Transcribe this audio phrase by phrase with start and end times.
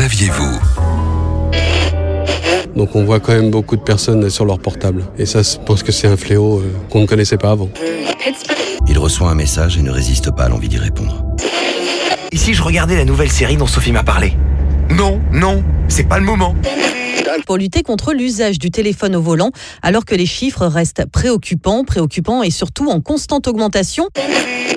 [0.00, 0.58] saviez-vous
[2.74, 5.04] Donc on voit quand même beaucoup de personnes sur leur portable.
[5.18, 7.68] Et ça, je pense que c'est un fléau euh, qu'on ne connaissait pas avant.
[8.88, 11.22] Il reçoit un message et ne résiste pas à l'envie d'y répondre.
[12.32, 14.32] Ici, je regardais la nouvelle série dont Sophie m'a parlé.
[14.96, 16.54] Non, non, c'est pas le moment.
[17.46, 19.50] pour lutter contre l'usage du téléphone au volant,
[19.82, 24.08] alors que les chiffres restent préoccupants, préoccupants et surtout en constante augmentation.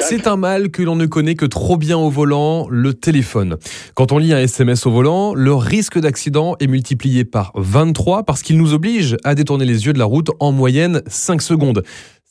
[0.00, 3.56] C'est un mal que l'on ne connaît que trop bien au volant, le téléphone.
[3.94, 8.42] Quand on lit un SMS au volant, le risque d'accident est multiplié par 23 parce
[8.42, 11.82] qu'il nous oblige à détourner les yeux de la route en moyenne 5 secondes.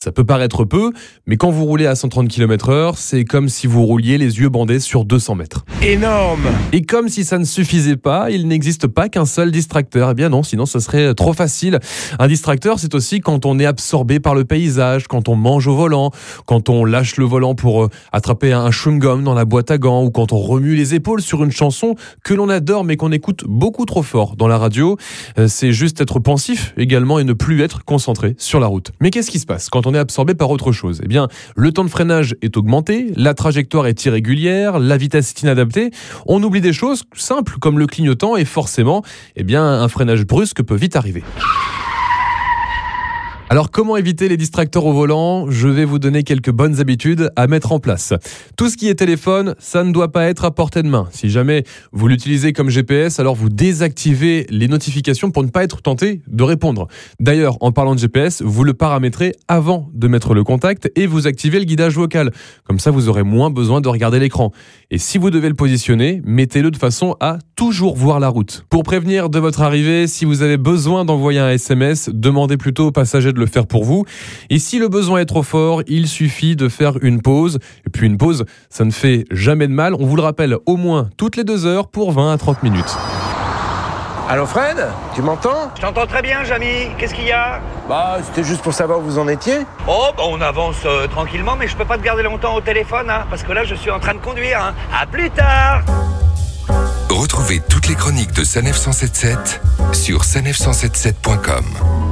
[0.02, 0.92] Ça peut paraître peu,
[1.26, 4.48] mais quand vous roulez à 130 km heure, c'est comme si vous rouliez les yeux
[4.48, 5.64] bandés sur 200 mètres.
[5.84, 10.10] Énorme Et comme si ça ne suffisait pas, il n'existe pas qu'un seul distracteur.
[10.10, 11.80] Eh bien non, sinon ce serait trop facile.
[12.20, 15.74] Un distracteur, c'est aussi quand on est absorbé par le paysage, quand on mange au
[15.74, 16.12] volant,
[16.46, 20.04] quand on lâche le volant pour euh, attraper un chewing-gum dans la boîte à gants,
[20.04, 23.42] ou quand on remue les épaules sur une chanson que l'on adore mais qu'on écoute
[23.48, 24.96] beaucoup trop fort dans la radio.
[25.36, 28.92] Euh, C'est juste être pensif également et ne plus être concentré sur la route.
[29.00, 31.00] Mais qu'est-ce qui se passe quand on est absorbé par autre chose?
[31.02, 35.42] Eh bien, le temps de freinage est augmenté, la trajectoire est irrégulière, la vitesse est
[35.42, 35.71] inadaptée.
[36.26, 39.02] On oublie des choses simples comme le clignotant et forcément,
[39.36, 41.22] eh bien, un freinage brusque peut vite arriver.
[43.52, 45.50] Alors comment éviter les distracteurs au volant?
[45.50, 48.14] Je vais vous donner quelques bonnes habitudes à mettre en place.
[48.56, 51.06] Tout ce qui est téléphone, ça ne doit pas être à portée de main.
[51.10, 55.82] Si jamais vous l'utilisez comme GPS, alors vous désactivez les notifications pour ne pas être
[55.82, 56.88] tenté de répondre.
[57.20, 61.26] D'ailleurs, en parlant de GPS, vous le paramétrez avant de mettre le contact et vous
[61.26, 62.30] activez le guidage vocal.
[62.64, 64.50] Comme ça, vous aurez moins besoin de regarder l'écran.
[64.90, 68.64] Et si vous devez le positionner, mettez-le de façon à toujours voir la route.
[68.70, 72.92] Pour prévenir de votre arrivée, si vous avez besoin d'envoyer un SMS, demandez plutôt au
[72.92, 74.04] passager de le faire pour vous.
[74.50, 77.58] Et si le besoin est trop fort, il suffit de faire une pause.
[77.86, 79.94] Et puis une pause, ça ne fait jamais de mal.
[79.94, 82.96] On vous le rappelle au moins toutes les deux heures pour 20 à 30 minutes.
[84.28, 84.86] Allô Fred?
[85.14, 85.70] Tu m'entends?
[85.76, 86.88] Je t'entends très bien, Jamy.
[86.96, 87.60] Qu'est-ce qu'il y a?
[87.88, 89.58] Bah, c'était juste pour savoir où vous en étiez.
[89.86, 93.10] Oh, bah on avance euh, tranquillement, mais je peux pas te garder longtemps au téléphone,
[93.10, 94.58] hein, parce que là, je suis en train de conduire.
[94.62, 94.74] Hein.
[94.98, 95.82] À plus tard
[97.10, 99.60] Retrouvez toutes les chroniques de Sanef 177
[99.92, 102.11] sur sanef177.com.